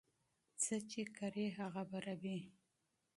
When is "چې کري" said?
0.89-1.45